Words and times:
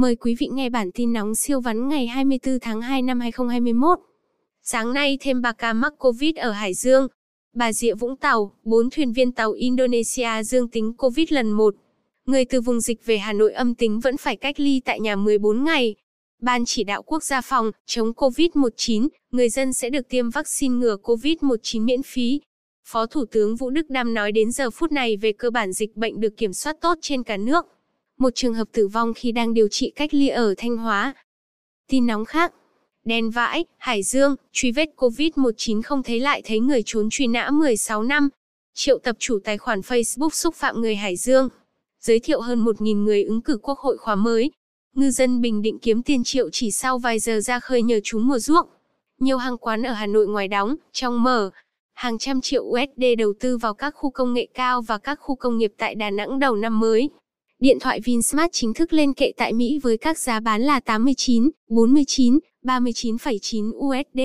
Mời 0.00 0.16
quý 0.16 0.34
vị 0.38 0.48
nghe 0.52 0.70
bản 0.70 0.90
tin 0.94 1.12
nóng 1.12 1.34
siêu 1.34 1.60
vắn 1.60 1.88
ngày 1.88 2.06
24 2.06 2.58
tháng 2.60 2.80
2 2.80 3.02
năm 3.02 3.20
2021. 3.20 3.98
Sáng 4.62 4.92
nay 4.92 5.18
thêm 5.20 5.40
3 5.42 5.52
ca 5.52 5.72
mắc 5.72 5.92
Covid 5.98 6.36
ở 6.36 6.50
Hải 6.50 6.74
Dương. 6.74 7.08
Bà 7.54 7.72
Rịa 7.72 7.94
Vũng 7.94 8.16
Tàu, 8.16 8.52
4 8.64 8.90
thuyền 8.90 9.12
viên 9.12 9.32
tàu 9.32 9.52
Indonesia 9.52 10.42
dương 10.42 10.68
tính 10.68 10.92
Covid 10.96 11.32
lần 11.32 11.50
1. 11.50 11.74
Người 12.26 12.44
từ 12.44 12.60
vùng 12.60 12.80
dịch 12.80 13.06
về 13.06 13.18
Hà 13.18 13.32
Nội 13.32 13.52
âm 13.52 13.74
tính 13.74 14.00
vẫn 14.00 14.16
phải 14.16 14.36
cách 14.36 14.60
ly 14.60 14.80
tại 14.84 15.00
nhà 15.00 15.16
14 15.16 15.64
ngày. 15.64 15.94
Ban 16.42 16.64
chỉ 16.64 16.84
đạo 16.84 17.02
quốc 17.02 17.22
gia 17.22 17.40
phòng 17.40 17.70
chống 17.86 18.12
COVID-19, 18.12 19.08
người 19.30 19.48
dân 19.48 19.72
sẽ 19.72 19.90
được 19.90 20.08
tiêm 20.08 20.30
vaccine 20.30 20.74
ngừa 20.74 20.96
COVID-19 21.02 21.84
miễn 21.84 22.02
phí. 22.02 22.40
Phó 22.86 23.06
Thủ 23.06 23.24
tướng 23.24 23.56
Vũ 23.56 23.70
Đức 23.70 23.90
Đam 23.90 24.14
nói 24.14 24.32
đến 24.32 24.52
giờ 24.52 24.70
phút 24.70 24.92
này 24.92 25.16
về 25.16 25.32
cơ 25.32 25.50
bản 25.50 25.72
dịch 25.72 25.96
bệnh 25.96 26.20
được 26.20 26.36
kiểm 26.36 26.52
soát 26.52 26.76
tốt 26.80 26.98
trên 27.02 27.22
cả 27.22 27.36
nước. 27.36 27.66
Một 28.20 28.34
trường 28.34 28.54
hợp 28.54 28.68
tử 28.72 28.88
vong 28.88 29.14
khi 29.14 29.32
đang 29.32 29.54
điều 29.54 29.68
trị 29.68 29.92
cách 29.96 30.14
ly 30.14 30.28
ở 30.28 30.54
Thanh 30.56 30.76
Hóa. 30.76 31.14
Tin 31.88 32.06
nóng 32.06 32.24
khác. 32.24 32.52
Đen 33.04 33.30
vãi, 33.30 33.64
Hải 33.78 34.02
Dương, 34.02 34.36
truy 34.52 34.72
vết 34.72 34.88
COVID-19 34.96 35.82
không 35.82 36.02
thấy 36.02 36.20
lại 36.20 36.42
thấy 36.44 36.60
người 36.60 36.82
trốn 36.86 37.08
truy 37.10 37.26
nã 37.26 37.50
16 37.50 38.02
năm. 38.02 38.28
Triệu 38.74 38.98
tập 38.98 39.16
chủ 39.18 39.38
tài 39.44 39.58
khoản 39.58 39.80
Facebook 39.80 40.30
xúc 40.30 40.54
phạm 40.54 40.80
người 40.80 40.96
Hải 40.96 41.16
Dương. 41.16 41.48
Giới 42.00 42.20
thiệu 42.20 42.40
hơn 42.40 42.64
1.000 42.64 43.04
người 43.04 43.24
ứng 43.24 43.40
cử 43.40 43.58
quốc 43.62 43.78
hội 43.78 43.98
khóa 43.98 44.14
mới. 44.14 44.50
Ngư 44.94 45.10
dân 45.10 45.40
Bình 45.40 45.62
Định 45.62 45.78
kiếm 45.78 46.02
tiền 46.02 46.24
triệu 46.24 46.50
chỉ 46.52 46.70
sau 46.70 46.98
vài 46.98 47.18
giờ 47.18 47.40
ra 47.40 47.60
khơi 47.60 47.82
nhờ 47.82 48.00
chúng 48.04 48.28
mùa 48.28 48.38
ruốc. 48.38 48.68
Nhiều 49.20 49.38
hàng 49.38 49.58
quán 49.58 49.82
ở 49.82 49.92
Hà 49.92 50.06
Nội 50.06 50.26
ngoài 50.26 50.48
đóng, 50.48 50.76
trong 50.92 51.22
mở. 51.22 51.50
Hàng 51.94 52.18
trăm 52.18 52.40
triệu 52.40 52.62
USD 52.62 53.04
đầu 53.18 53.32
tư 53.40 53.56
vào 53.56 53.74
các 53.74 53.94
khu 53.96 54.10
công 54.10 54.34
nghệ 54.34 54.48
cao 54.54 54.82
và 54.82 54.98
các 54.98 55.18
khu 55.20 55.34
công 55.34 55.58
nghiệp 55.58 55.72
tại 55.78 55.94
Đà 55.94 56.10
Nẵng 56.10 56.38
đầu 56.38 56.56
năm 56.56 56.80
mới. 56.80 57.10
Điện 57.60 57.78
thoại 57.80 58.00
Vinsmart 58.04 58.52
chính 58.52 58.74
thức 58.74 58.92
lên 58.92 59.14
kệ 59.14 59.32
tại 59.36 59.52
Mỹ 59.52 59.78
với 59.82 59.96
các 59.96 60.18
giá 60.18 60.40
bán 60.40 60.62
là 60.62 60.80
89, 60.80 61.50
49, 61.68 62.38
39,9 62.62 63.70
USD. 63.76 64.20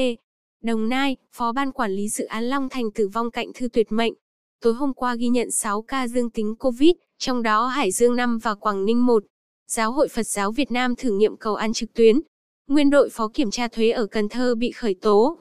Đồng 0.64 0.89
Nai, 0.89 1.16
Phó 1.31 1.52
Ban 1.52 1.72
Quản 1.72 1.92
lý 1.92 2.09
Dự 2.09 2.25
án 2.25 2.44
Long 2.44 2.69
Thành 2.69 2.92
tử 2.92 3.08
vong 3.08 3.31
cạnh 3.31 3.47
thư 3.53 3.67
tuyệt 3.67 3.92
mệnh. 3.92 4.14
Tối 4.61 4.73
hôm 4.73 4.94
qua 4.94 5.16
ghi 5.16 5.27
nhận 5.27 5.52
6 5.52 5.81
ca 5.81 6.08
dương 6.08 6.30
tính 6.30 6.55
COVID, 6.55 6.92
trong 7.17 7.44
đó 7.44 7.67
Hải 7.67 7.92
Dương 7.92 8.16
5 8.16 8.38
và 8.38 8.55
Quảng 8.55 8.86
Ninh 8.86 9.05
1. 9.05 9.23
Giáo 9.67 9.92
hội 9.92 10.08
Phật 10.08 10.27
giáo 10.27 10.52
Việt 10.52 10.72
Nam 10.72 10.95
thử 10.95 11.17
nghiệm 11.17 11.38
cầu 11.38 11.55
ăn 11.55 11.73
trực 11.73 11.94
tuyến. 11.94 12.22
Nguyên 12.67 12.89
đội 12.89 13.09
phó 13.09 13.27
kiểm 13.27 13.52
tra 13.52 13.67
thuế 13.67 13.92
ở 13.92 14.05
Cần 14.05 14.30
Thơ 14.30 14.55
bị 14.55 14.72
khởi 14.72 14.95
tố. 15.02 15.38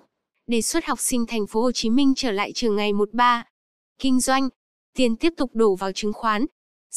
Đề 0.46 0.60
xuất 0.60 0.84
học 0.84 1.00
sinh 1.00 1.26
thành 1.26 1.46
phố 1.46 1.62
Hồ 1.62 1.72
Chí 1.72 1.90
Minh 1.90 2.12
trở 2.16 2.30
lại 2.30 2.52
trường 2.54 2.76
ngày 2.76 2.92
13. 2.92 3.44
Kinh 3.98 4.20
doanh. 4.20 4.48
Tiền 4.96 5.16
tiếp 5.16 5.32
tục 5.36 5.50
đổ 5.54 5.74
vào 5.74 5.92
chứng 5.92 6.12
khoán. 6.12 6.46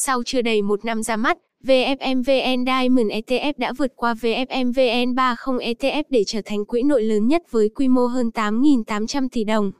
Sau 0.00 0.22
chưa 0.26 0.42
đầy 0.42 0.62
một 0.62 0.84
năm 0.84 1.02
ra 1.02 1.16
mắt, 1.16 1.38
VFMVN 1.64 2.64
Diamond 2.64 3.12
ETF 3.12 3.52
đã 3.56 3.72
vượt 3.72 3.92
qua 3.96 4.14
VFMVN30 4.14 5.58
ETF 5.58 6.02
để 6.10 6.24
trở 6.26 6.40
thành 6.44 6.64
quỹ 6.64 6.82
nội 6.82 7.02
lớn 7.02 7.28
nhất 7.28 7.42
với 7.50 7.68
quy 7.68 7.88
mô 7.88 8.06
hơn 8.06 8.30
8.800 8.34 9.28
tỷ 9.32 9.44
đồng. 9.44 9.72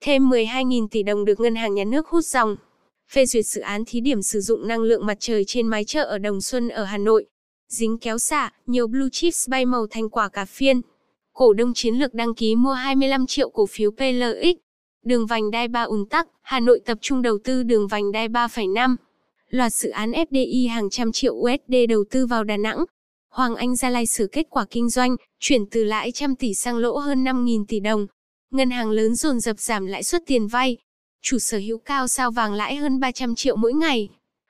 Thêm 0.00 0.30
12.000 0.30 0.88
tỷ 0.90 1.02
đồng 1.02 1.24
được 1.24 1.40
Ngân 1.40 1.54
hàng 1.54 1.74
Nhà 1.74 1.84
nước 1.84 2.06
hút 2.08 2.24
dòng. 2.24 2.56
Phê 3.12 3.26
duyệt 3.26 3.46
dự 3.46 3.60
án 3.60 3.84
thí 3.86 4.00
điểm 4.00 4.22
sử 4.22 4.40
dụng 4.40 4.68
năng 4.68 4.80
lượng 4.80 5.06
mặt 5.06 5.16
trời 5.20 5.44
trên 5.46 5.66
mái 5.66 5.84
chợ 5.84 6.04
ở 6.04 6.18
Đồng 6.18 6.40
Xuân 6.40 6.68
ở 6.68 6.84
Hà 6.84 6.98
Nội. 6.98 7.26
Dính 7.68 7.98
kéo 7.98 8.18
xả, 8.18 8.52
nhiều 8.66 8.86
blue 8.86 9.08
chips 9.12 9.48
bay 9.48 9.66
màu 9.66 9.86
thành 9.90 10.10
quả 10.10 10.28
cả 10.28 10.44
phiên. 10.44 10.80
Cổ 11.32 11.52
đông 11.52 11.74
chiến 11.74 11.94
lược 11.94 12.14
đăng 12.14 12.34
ký 12.34 12.56
mua 12.56 12.72
25 12.72 13.26
triệu 13.26 13.50
cổ 13.50 13.66
phiếu 13.66 13.90
PLX. 13.90 14.56
Đường 15.04 15.26
vành 15.26 15.50
đai 15.50 15.68
3 15.68 15.82
ùn 15.82 16.06
tắc, 16.06 16.28
Hà 16.42 16.60
Nội 16.60 16.80
tập 16.84 16.98
trung 17.00 17.22
đầu 17.22 17.38
tư 17.44 17.62
đường 17.62 17.88
vành 17.88 18.12
đai 18.12 18.28
3,5 18.28 18.96
loạt 19.50 19.72
dự 19.72 19.88
án 19.88 20.10
FDI 20.10 20.70
hàng 20.70 20.90
trăm 20.90 21.12
triệu 21.12 21.34
USD 21.34 21.74
đầu 21.88 22.04
tư 22.10 22.26
vào 22.26 22.44
Đà 22.44 22.56
Nẵng. 22.56 22.84
Hoàng 23.30 23.54
Anh 23.54 23.76
Gia 23.76 23.90
Lai 23.90 24.06
xử 24.06 24.28
kết 24.32 24.46
quả 24.50 24.64
kinh 24.70 24.90
doanh, 24.90 25.16
chuyển 25.40 25.66
từ 25.70 25.84
lãi 25.84 26.12
trăm 26.12 26.36
tỷ 26.36 26.54
sang 26.54 26.76
lỗ 26.76 26.98
hơn 26.98 27.24
5.000 27.24 27.64
tỷ 27.68 27.80
đồng. 27.80 28.06
Ngân 28.50 28.70
hàng 28.70 28.90
lớn 28.90 29.14
dồn 29.14 29.40
dập 29.40 29.58
giảm 29.58 29.86
lãi 29.86 30.02
suất 30.02 30.22
tiền 30.26 30.46
vay. 30.46 30.76
Chủ 31.22 31.38
sở 31.38 31.58
hữu 31.58 31.78
cao 31.78 32.08
sao 32.08 32.30
vàng 32.30 32.52
lãi 32.54 32.76
hơn 32.76 33.00
300 33.00 33.34
triệu 33.34 33.56
mỗi 33.56 33.72
ngày. 33.72 34.08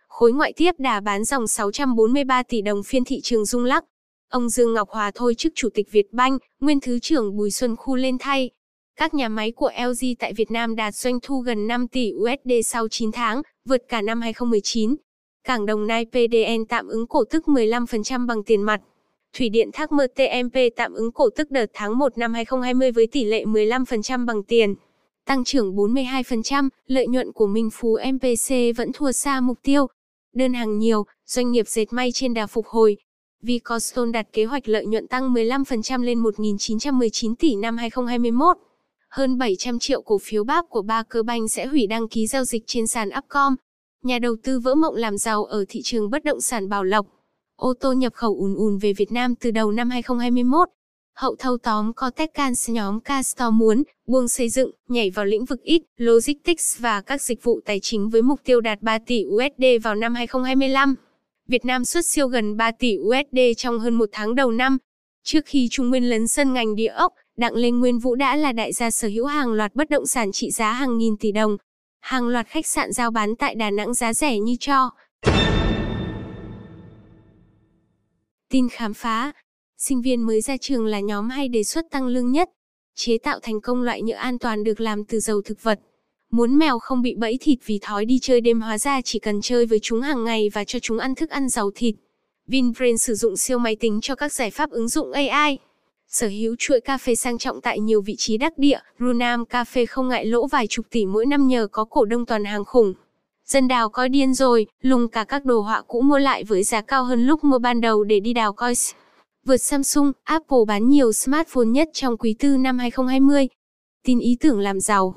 Khối 0.08 0.32
ngoại 0.32 0.52
tiếp 0.56 0.72
đà 0.78 1.00
bán 1.00 1.24
dòng 1.24 1.46
643 1.46 2.42
tỷ 2.42 2.62
đồng 2.62 2.82
phiên 2.82 3.04
thị 3.04 3.20
trường 3.22 3.44
rung 3.44 3.64
lắc. 3.64 3.84
Ông 4.30 4.48
Dương 4.48 4.74
Ngọc 4.74 4.88
Hòa 4.90 5.10
thôi 5.14 5.34
chức 5.34 5.52
Chủ 5.54 5.68
tịch 5.74 5.92
Việt 5.92 6.12
Banh, 6.12 6.38
nguyên 6.60 6.80
Thứ 6.80 6.98
trưởng 6.98 7.36
Bùi 7.36 7.50
Xuân 7.50 7.76
Khu 7.76 7.96
lên 7.96 8.18
thay. 8.18 8.50
Các 8.96 9.14
nhà 9.14 9.28
máy 9.28 9.52
của 9.52 9.70
LG 9.84 10.06
tại 10.18 10.32
Việt 10.32 10.50
Nam 10.50 10.76
đạt 10.76 10.94
doanh 10.94 11.18
thu 11.22 11.38
gần 11.38 11.66
5 11.66 11.88
tỷ 11.88 12.12
USD 12.12 12.50
sau 12.64 12.88
9 12.88 13.12
tháng, 13.12 13.42
vượt 13.66 13.82
cả 13.88 14.02
năm 14.02 14.20
2019. 14.20 14.96
Cảng 15.44 15.66
Đồng 15.66 15.86
Nai 15.86 16.04
PDN 16.04 16.64
tạm 16.68 16.88
ứng 16.88 17.06
cổ 17.06 17.24
tức 17.24 17.44
15% 17.46 18.26
bằng 18.26 18.42
tiền 18.44 18.62
mặt. 18.62 18.80
Thủy 19.38 19.48
điện 19.48 19.70
Thác 19.72 19.92
Mơ 19.92 20.06
TMP 20.06 20.58
tạm 20.76 20.92
ứng 20.92 21.12
cổ 21.12 21.30
tức 21.30 21.50
đợt 21.50 21.66
tháng 21.74 21.98
1 21.98 22.18
năm 22.18 22.34
2020 22.34 22.92
với 22.92 23.06
tỷ 23.06 23.24
lệ 23.24 23.44
15% 23.44 24.26
bằng 24.26 24.42
tiền. 24.42 24.74
Tăng 25.26 25.44
trưởng 25.44 25.76
42%, 25.76 26.68
lợi 26.86 27.06
nhuận 27.06 27.32
của 27.32 27.46
Minh 27.46 27.70
Phú 27.72 27.98
MPC 28.12 28.76
vẫn 28.76 28.90
thua 28.94 29.12
xa 29.12 29.40
mục 29.40 29.58
tiêu. 29.62 29.86
Đơn 30.34 30.54
hàng 30.54 30.78
nhiều, 30.78 31.04
doanh 31.26 31.52
nghiệp 31.52 31.68
dệt 31.68 31.86
may 31.90 32.12
trên 32.12 32.34
đà 32.34 32.46
phục 32.46 32.66
hồi. 32.66 32.96
Vicostone 33.42 34.12
đặt 34.12 34.26
kế 34.32 34.44
hoạch 34.44 34.68
lợi 34.68 34.86
nhuận 34.86 35.08
tăng 35.08 35.34
15% 35.34 36.02
lên 36.02 36.22
1.919 36.22 37.34
tỷ 37.38 37.56
năm 37.56 37.76
2021 37.76 38.56
hơn 39.16 39.38
700 39.38 39.78
triệu 39.78 40.02
cổ 40.02 40.18
phiếu 40.18 40.44
bác 40.44 40.68
của 40.68 40.82
ba 40.82 41.02
cơ 41.02 41.22
banh 41.22 41.48
sẽ 41.48 41.66
hủy 41.66 41.86
đăng 41.86 42.08
ký 42.08 42.26
giao 42.26 42.44
dịch 42.44 42.62
trên 42.66 42.86
sàn 42.86 43.08
Upcom. 43.18 43.54
Nhà 44.04 44.18
đầu 44.18 44.36
tư 44.42 44.60
vỡ 44.60 44.74
mộng 44.74 44.94
làm 44.94 45.18
giàu 45.18 45.44
ở 45.44 45.64
thị 45.68 45.80
trường 45.84 46.10
bất 46.10 46.24
động 46.24 46.40
sản 46.40 46.68
Bảo 46.68 46.84
Lộc. 46.84 47.06
Ô 47.56 47.74
tô 47.80 47.92
nhập 47.92 48.12
khẩu 48.14 48.36
ùn 48.38 48.54
ùn 48.54 48.78
về 48.78 48.92
Việt 48.92 49.12
Nam 49.12 49.34
từ 49.34 49.50
đầu 49.50 49.72
năm 49.72 49.90
2021. 49.90 50.68
Hậu 51.14 51.36
thâu 51.36 51.58
tóm 51.58 51.92
Cortecans 51.92 52.70
nhóm 52.70 53.00
Castor 53.00 53.52
muốn 53.52 53.82
buông 54.06 54.28
xây 54.28 54.48
dựng, 54.48 54.70
nhảy 54.88 55.10
vào 55.10 55.24
lĩnh 55.24 55.44
vực 55.44 55.62
ít, 55.62 55.82
logistics 55.96 56.80
và 56.80 57.00
các 57.00 57.22
dịch 57.22 57.42
vụ 57.42 57.60
tài 57.64 57.80
chính 57.82 58.08
với 58.08 58.22
mục 58.22 58.40
tiêu 58.44 58.60
đạt 58.60 58.82
3 58.82 58.98
tỷ 58.98 59.24
USD 59.24 59.64
vào 59.82 59.94
năm 59.94 60.14
2025. 60.14 60.94
Việt 61.48 61.64
Nam 61.64 61.84
xuất 61.84 62.06
siêu 62.06 62.28
gần 62.28 62.56
3 62.56 62.70
tỷ 62.70 62.96
USD 62.98 63.38
trong 63.56 63.78
hơn 63.78 63.94
một 63.94 64.08
tháng 64.12 64.34
đầu 64.34 64.50
năm. 64.50 64.78
Trước 65.28 65.46
khi 65.46 65.68
Trung 65.70 65.88
Nguyên 65.88 66.08
lấn 66.10 66.28
sân 66.28 66.52
ngành 66.52 66.74
địa 66.74 66.86
ốc, 66.86 67.12
Đặng 67.36 67.54
Lê 67.54 67.70
Nguyên 67.70 67.98
Vũ 67.98 68.14
đã 68.14 68.36
là 68.36 68.52
đại 68.52 68.72
gia 68.72 68.90
sở 68.90 69.08
hữu 69.08 69.26
hàng 69.26 69.52
loạt 69.52 69.74
bất 69.74 69.90
động 69.90 70.06
sản 70.06 70.32
trị 70.32 70.50
giá 70.50 70.72
hàng 70.72 70.98
nghìn 70.98 71.16
tỷ 71.16 71.32
đồng. 71.32 71.56
Hàng 72.00 72.28
loạt 72.28 72.46
khách 72.46 72.66
sạn 72.66 72.92
giao 72.92 73.10
bán 73.10 73.36
tại 73.36 73.54
Đà 73.54 73.70
Nẵng 73.70 73.94
giá 73.94 74.12
rẻ 74.12 74.38
như 74.38 74.56
cho. 74.60 74.90
Tin 78.50 78.68
khám 78.68 78.94
phá. 78.94 79.32
Sinh 79.78 80.02
viên 80.02 80.22
mới 80.22 80.40
ra 80.40 80.56
trường 80.56 80.86
là 80.86 81.00
nhóm 81.00 81.28
hay 81.28 81.48
đề 81.48 81.64
xuất 81.64 81.84
tăng 81.90 82.06
lương 82.06 82.32
nhất. 82.32 82.50
Chế 82.94 83.18
tạo 83.18 83.38
thành 83.42 83.60
công 83.60 83.82
loại 83.82 84.02
nhựa 84.02 84.14
an 84.14 84.38
toàn 84.38 84.64
được 84.64 84.80
làm 84.80 85.04
từ 85.04 85.20
dầu 85.20 85.42
thực 85.42 85.62
vật. 85.62 85.80
Muốn 86.30 86.58
mèo 86.58 86.78
không 86.78 87.02
bị 87.02 87.14
bẫy 87.14 87.38
thịt 87.40 87.58
vì 87.66 87.78
thói 87.82 88.04
đi 88.04 88.18
chơi 88.22 88.40
đêm 88.40 88.60
hóa 88.60 88.78
ra 88.78 89.00
chỉ 89.00 89.18
cần 89.18 89.40
chơi 89.40 89.66
với 89.66 89.78
chúng 89.82 90.00
hàng 90.00 90.24
ngày 90.24 90.50
và 90.52 90.64
cho 90.64 90.78
chúng 90.78 90.98
ăn 90.98 91.14
thức 91.14 91.30
ăn 91.30 91.48
giàu 91.48 91.70
thịt. 91.74 91.94
Vinbrain 92.46 92.98
sử 92.98 93.14
dụng 93.14 93.36
siêu 93.36 93.58
máy 93.58 93.76
tính 93.80 94.00
cho 94.00 94.14
các 94.14 94.32
giải 94.32 94.50
pháp 94.50 94.70
ứng 94.70 94.88
dụng 94.88 95.12
AI. 95.12 95.58
Sở 96.08 96.28
hữu 96.28 96.54
chuỗi 96.58 96.80
cà 96.80 96.98
phê 96.98 97.14
sang 97.14 97.38
trọng 97.38 97.60
tại 97.60 97.80
nhiều 97.80 98.02
vị 98.02 98.14
trí 98.18 98.36
đắc 98.36 98.58
địa, 98.58 98.78
Runam 98.98 99.44
Cafe 99.44 99.86
không 99.88 100.08
ngại 100.08 100.26
lỗ 100.26 100.46
vài 100.46 100.66
chục 100.66 100.86
tỷ 100.90 101.06
mỗi 101.06 101.26
năm 101.26 101.48
nhờ 101.48 101.68
có 101.72 101.84
cổ 101.84 102.04
đông 102.04 102.26
toàn 102.26 102.44
hàng 102.44 102.64
khủng. 102.64 102.94
Dân 103.46 103.68
đào 103.68 103.88
coi 103.88 104.08
điên 104.08 104.34
rồi, 104.34 104.66
lùng 104.82 105.08
cả 105.08 105.24
các 105.24 105.44
đồ 105.44 105.60
họa 105.60 105.82
cũ 105.86 106.00
mua 106.00 106.18
lại 106.18 106.44
với 106.44 106.62
giá 106.64 106.80
cao 106.80 107.04
hơn 107.04 107.26
lúc 107.26 107.44
mua 107.44 107.58
ban 107.58 107.80
đầu 107.80 108.04
để 108.04 108.20
đi 108.20 108.32
đào 108.32 108.52
coi. 108.52 108.74
Vượt 109.46 109.56
Samsung, 109.56 110.12
Apple 110.24 110.58
bán 110.66 110.88
nhiều 110.88 111.12
smartphone 111.12 111.66
nhất 111.66 111.88
trong 111.92 112.16
quý 112.16 112.34
tư 112.38 112.56
năm 112.56 112.78
2020. 112.78 113.48
Tin 114.04 114.18
ý 114.18 114.36
tưởng 114.40 114.60
làm 114.60 114.80
giàu. 114.80 115.14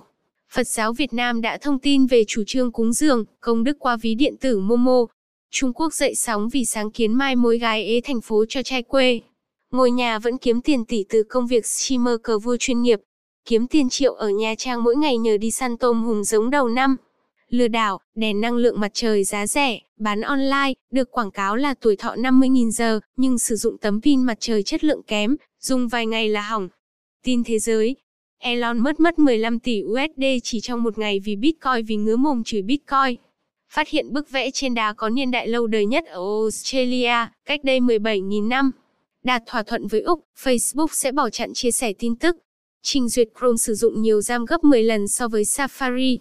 Phật 0.53 0.67
giáo 0.67 0.93
Việt 0.93 1.13
Nam 1.13 1.41
đã 1.41 1.57
thông 1.61 1.79
tin 1.79 2.05
về 2.05 2.23
chủ 2.27 2.43
trương 2.47 2.71
cúng 2.71 2.93
dường, 2.93 3.25
công 3.39 3.63
đức 3.63 3.79
qua 3.79 3.97
ví 4.01 4.15
điện 4.15 4.35
tử 4.37 4.59
Momo. 4.59 5.05
Trung 5.51 5.73
Quốc 5.73 5.93
dậy 5.93 6.15
sóng 6.15 6.49
vì 6.49 6.65
sáng 6.65 6.91
kiến 6.91 7.13
mai 7.13 7.35
mối 7.35 7.57
gái 7.57 7.85
ế 7.85 8.01
thành 8.01 8.21
phố 8.21 8.45
cho 8.49 8.63
trai 8.63 8.83
quê. 8.83 9.21
Ngôi 9.71 9.91
nhà 9.91 10.19
vẫn 10.19 10.37
kiếm 10.37 10.61
tiền 10.61 10.85
tỷ 10.85 11.03
từ 11.09 11.23
công 11.23 11.47
việc 11.47 11.65
streamer 11.65 12.15
cờ 12.23 12.39
vua 12.39 12.57
chuyên 12.59 12.81
nghiệp. 12.81 12.99
Kiếm 13.45 13.67
tiền 13.67 13.89
triệu 13.89 14.13
ở 14.13 14.29
Nha 14.29 14.55
Trang 14.57 14.83
mỗi 14.83 14.95
ngày 14.95 15.17
nhờ 15.17 15.37
đi 15.37 15.51
săn 15.51 15.77
tôm 15.77 16.03
hùm 16.03 16.21
giống 16.21 16.49
đầu 16.49 16.69
năm. 16.69 16.95
Lừa 17.49 17.67
đảo, 17.67 17.99
đèn 18.15 18.41
năng 18.41 18.55
lượng 18.55 18.79
mặt 18.79 18.91
trời 18.93 19.23
giá 19.23 19.47
rẻ, 19.47 19.79
bán 19.97 20.21
online, 20.21 20.73
được 20.91 21.11
quảng 21.11 21.31
cáo 21.31 21.55
là 21.55 21.73
tuổi 21.73 21.95
thọ 21.95 22.15
50.000 22.15 22.69
giờ, 22.71 22.99
nhưng 23.17 23.37
sử 23.37 23.55
dụng 23.55 23.77
tấm 23.77 24.01
pin 24.01 24.23
mặt 24.23 24.37
trời 24.39 24.63
chất 24.63 24.83
lượng 24.83 25.03
kém, 25.03 25.35
dùng 25.59 25.87
vài 25.87 26.05
ngày 26.05 26.29
là 26.29 26.41
hỏng. 26.41 26.69
Tin 27.23 27.43
thế 27.43 27.59
giới, 27.59 27.95
Elon 28.39 28.79
mất 28.79 28.99
mất 28.99 29.19
15 29.19 29.59
tỷ 29.59 29.83
USD 29.83 30.23
chỉ 30.43 30.59
trong 30.59 30.83
một 30.83 30.97
ngày 30.97 31.19
vì 31.19 31.35
Bitcoin 31.35 31.85
vì 31.87 31.95
ngứa 31.95 32.15
mồm 32.15 32.43
chửi 32.43 32.61
Bitcoin. 32.61 33.15
Phát 33.73 33.89
hiện 33.89 34.13
bức 34.13 34.29
vẽ 34.31 34.51
trên 34.51 34.73
đá 34.73 34.93
có 34.93 35.09
niên 35.09 35.31
đại 35.31 35.47
lâu 35.47 35.67
đời 35.67 35.85
nhất 35.85 36.05
ở 36.05 36.21
Australia, 36.43 37.27
cách 37.45 37.63
đây 37.63 37.79
17.000 37.79 38.47
năm. 38.47 38.71
Đạt 39.23 39.43
thỏa 39.45 39.63
thuận 39.63 39.87
với 39.87 40.01
Úc, 40.01 40.23
Facebook 40.43 40.87
sẽ 40.91 41.11
bỏ 41.11 41.29
chặn 41.29 41.53
chia 41.53 41.71
sẻ 41.71 41.93
tin 41.99 42.15
tức. 42.15 42.37
Trình 42.83 43.09
duyệt 43.09 43.27
Chrome 43.39 43.57
sử 43.57 43.73
dụng 43.73 44.01
nhiều 44.01 44.21
RAM 44.21 44.45
gấp 44.45 44.63
10 44.63 44.83
lần 44.83 45.07
so 45.07 45.27
với 45.27 45.43
Safari. 45.43 46.17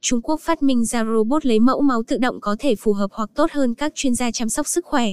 Trung 0.00 0.20
Quốc 0.22 0.40
phát 0.40 0.62
minh 0.62 0.84
ra 0.84 1.04
robot 1.04 1.46
lấy 1.46 1.60
mẫu 1.60 1.80
máu 1.80 2.02
tự 2.06 2.16
động 2.18 2.40
có 2.40 2.56
thể 2.58 2.74
phù 2.74 2.92
hợp 2.92 3.10
hoặc 3.12 3.30
tốt 3.34 3.52
hơn 3.52 3.74
các 3.74 3.92
chuyên 3.94 4.14
gia 4.14 4.30
chăm 4.30 4.48
sóc 4.48 4.68
sức 4.68 4.84
khỏe. 4.84 5.06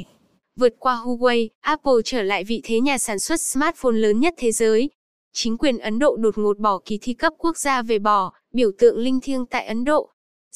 Vượt 0.56 0.74
qua 0.80 0.96
Huawei, 0.96 1.48
Apple 1.62 1.94
trở 2.06 2.22
lại 2.22 2.44
vị 2.44 2.62
thế 2.64 2.80
nhà 2.80 2.98
sản 2.98 3.20
xuất 3.20 3.42
smartphone 3.42 3.96
lớn 3.96 4.20
nhất 4.20 4.34
thế 4.38 4.52
giới. 4.52 4.90
Chính 5.34 5.58
quyền 5.58 5.78
Ấn 5.78 6.00
Độ 6.00 6.18
đột 6.18 6.38
ngột 6.38 6.60
bỏ 6.60 6.80
kỳ 6.86 6.98
thi 7.02 7.14
cấp 7.14 7.34
quốc 7.38 7.58
gia 7.58 7.82
về 7.82 8.00
bò, 8.00 8.34
biểu 8.54 8.72
tượng 8.80 8.98
linh 8.98 9.20
thiêng 9.22 9.46
tại 9.46 9.66
Ấn 9.66 9.84
Độ. 9.84 10.10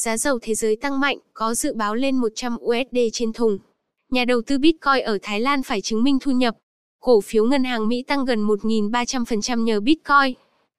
Giá 0.04 0.18
dầu 0.18 0.40
thế 0.42 0.56
giới 0.56 0.76
tăng 0.76 1.00
mạnh, 1.00 1.18
có 1.34 1.56
dự 1.56 1.74
báo 1.74 1.96
lên 1.96 2.18
100 2.18 2.58
USD 2.62 2.98
trên 3.14 3.34
thùng. 3.34 3.58
Nhà 4.12 4.26
đầu 4.26 4.42
tư 4.42 4.58
Bitcoin 4.58 5.04
ở 5.04 5.18
Thái 5.22 5.40
Lan 5.40 5.64
phải 5.64 5.82
chứng 5.82 6.04
minh 6.04 6.18
thu 6.22 6.32
nhập. 6.32 6.56
Cổ 7.00 7.22
phiếu 7.22 7.46
ngân 7.46 7.64
hàng 7.64 7.88
Mỹ 7.88 8.04
tăng 8.08 8.26
gần 8.26 8.48
1.300% 8.48 9.64
nhờ 9.64 9.80
Bitcoin. 9.80 10.34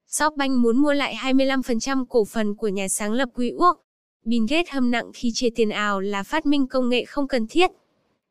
SoftBank 0.09 0.61
muốn 0.61 0.77
mua 0.77 0.93
lại 0.93 1.15
25% 1.15 2.05
cổ 2.05 2.25
phần 2.25 2.55
của 2.55 2.67
nhà 2.67 2.87
sáng 2.87 3.13
lập 3.13 3.29
WeWork. 3.35 3.75
Bill 4.25 4.45
Gates 4.49 4.73
hâm 4.73 4.91
nặng 4.91 5.11
khi 5.13 5.31
chê 5.33 5.49
tiền 5.55 5.69
ảo 5.69 5.99
là 5.99 6.23
phát 6.23 6.45
minh 6.45 6.67
công 6.67 6.89
nghệ 6.89 7.05
không 7.05 7.27
cần 7.27 7.47
thiết. 7.47 7.71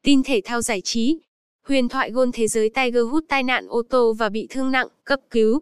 Tin 0.02 0.22
thể 0.22 0.40
thao 0.44 0.62
giải 0.62 0.80
trí. 0.84 1.18
Huyền 1.66 1.88
thoại 1.88 2.10
gôn 2.10 2.32
thế 2.32 2.48
giới 2.48 2.70
Tiger 2.70 3.02
Woods 3.02 3.26
tai 3.28 3.42
nạn 3.42 3.66
ô 3.68 3.82
tô 3.90 4.12
và 4.12 4.28
bị 4.28 4.46
thương 4.50 4.70
nặng, 4.70 4.88
cấp 5.04 5.20
cứu. 5.30 5.60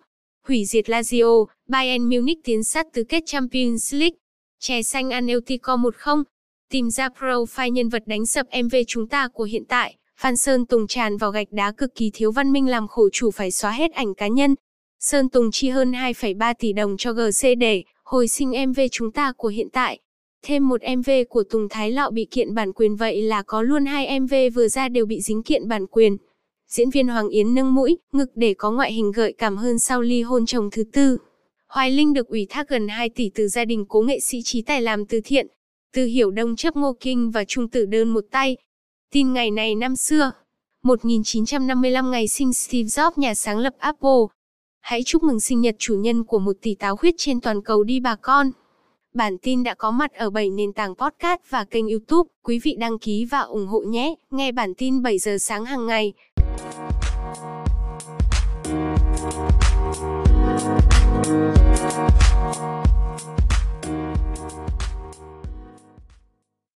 Hủy 0.49 0.65
diệt 0.65 0.87
Lazio, 0.87 1.47
Bayern 1.69 2.05
Munich 2.05 2.39
tiến 2.45 2.65
sát 2.65 2.93
tứ 2.93 3.05
kết 3.05 3.23
Champions 3.27 3.95
League. 3.95 4.22
Chè 4.65 4.83
xanh 4.83 5.11
Aneltico 5.11 5.77
10, 5.77 5.93
Tìm 6.71 6.91
ra 6.91 7.09
profile 7.19 7.69
nhân 7.69 7.89
vật 7.89 8.03
đánh 8.07 8.27
sập 8.27 8.47
MV 8.65 8.75
chúng 8.87 9.09
ta 9.09 9.29
của 9.29 9.45
hiện 9.45 9.65
tại. 9.69 9.97
Phan 10.19 10.37
Sơn 10.37 10.67
Tùng 10.67 10.87
tràn 10.87 11.17
vào 11.17 11.31
gạch 11.31 11.47
đá 11.51 11.73
cực 11.73 11.95
kỳ 11.95 12.11
thiếu 12.15 12.33
văn 12.33 12.53
minh 12.53 12.69
làm 12.69 12.89
khổ 12.89 13.09
chủ 13.13 13.31
phải 13.31 13.51
xóa 13.51 13.71
hết 13.71 13.93
ảnh 13.93 14.15
cá 14.15 14.29
nhân. 14.29 14.55
Sơn 15.01 15.29
Tùng 15.29 15.51
chi 15.51 15.69
hơn 15.69 15.93
2,3 15.93 16.55
tỷ 16.59 16.73
đồng 16.73 16.97
cho 16.97 17.13
GC 17.13 17.47
để 17.59 17.83
hồi 18.05 18.29
sinh 18.29 18.53
MV 18.69 18.81
chúng 18.91 19.13
ta 19.13 19.33
của 19.37 19.49
hiện 19.49 19.69
tại. 19.73 19.99
Thêm 20.43 20.69
một 20.69 20.81
MV 20.97 21.11
của 21.29 21.43
Tùng 21.51 21.69
Thái 21.69 21.91
Lọ 21.91 22.11
bị 22.11 22.27
kiện 22.31 22.55
bản 22.55 22.73
quyền 22.73 22.97
vậy 22.97 23.23
là 23.23 23.43
có 23.43 23.63
luôn 23.63 23.87
hai 23.87 24.21
MV 24.21 24.35
vừa 24.55 24.69
ra 24.69 24.89
đều 24.89 25.07
bị 25.07 25.21
dính 25.21 25.43
kiện 25.43 25.69
bản 25.69 25.87
quyền. 25.87 26.17
Diễn 26.69 26.91
viên 26.91 27.09
Hoàng 27.09 27.29
Yến 27.29 27.55
nâng 27.55 27.75
mũi, 27.75 27.99
ngực 28.13 28.31
để 28.35 28.55
có 28.55 28.71
ngoại 28.71 28.93
hình 28.93 29.13
gợi 29.13 29.35
cảm 29.39 29.57
hơn 29.57 29.79
sau 29.79 30.01
ly 30.01 30.23
hôn 30.23 30.47
chồng 30.47 30.71
thứ 30.73 30.85
tư. 30.93 31.19
Hoài 31.73 31.91
Linh 31.91 32.13
được 32.13 32.29
ủy 32.29 32.47
thác 32.51 32.69
gần 32.69 32.89
2 32.89 33.09
tỷ 33.09 33.31
từ 33.35 33.49
gia 33.49 33.65
đình 33.65 33.85
cố 33.89 34.01
nghệ 34.01 34.21
sĩ 34.21 34.43
trí 34.45 34.63
tài 34.63 34.83
làm 34.83 35.07
từ 35.07 35.21
thiện. 35.25 35.47
Từ 35.93 36.05
hiểu 36.05 36.31
đông 36.31 36.57
chấp 36.57 36.77
ngô 36.77 36.97
kinh 37.01 37.31
và 37.31 37.45
trung 37.45 37.69
tử 37.69 37.87
đơn 37.87 38.09
một 38.09 38.25
tay. 38.31 38.57
Tin 39.13 39.33
ngày 39.33 39.51
này 39.51 39.75
năm 39.75 39.97
xưa. 39.97 40.31
1955 40.83 42.11
ngày 42.11 42.29
sinh 42.29 42.53
Steve 42.53 42.87
Jobs, 42.87 43.13
nhà 43.17 43.35
sáng 43.35 43.59
lập 43.59 43.75
Apple. 43.79 44.21
Hãy 44.81 45.03
chúc 45.03 45.23
mừng 45.23 45.41
sinh 45.41 45.61
nhật 45.61 45.77
chủ 45.79 45.95
nhân 45.95 46.25
của 46.25 46.39
một 46.39 46.57
tỷ 46.63 46.75
táo 46.75 46.97
huyết 47.03 47.15
trên 47.19 47.41
toàn 47.41 47.63
cầu 47.63 47.85
đi 47.85 48.01
bà 48.01 48.17
con. 48.17 48.51
Bản 49.15 49.39
tin 49.39 49.63
đã 49.63 49.75
có 49.75 49.91
mặt 49.91 50.13
ở 50.15 50.31
7 50.31 50.51
nền 50.51 50.73
tảng 50.73 50.95
podcast 50.95 51.41
và 51.51 51.65
kênh 51.65 51.89
YouTube. 51.89 52.29
Quý 52.43 52.59
vị 52.59 52.77
đăng 52.79 52.99
ký 52.99 53.25
và 53.25 53.41
ủng 53.41 53.67
hộ 53.67 53.81
nhé. 53.81 54.15
Nghe 54.31 54.53
bản 54.53 54.75
tin 54.75 55.03
7 55.03 55.19
giờ 55.19 55.39
sáng 55.39 55.65
hàng 55.65 55.87
ngày. 55.87 56.13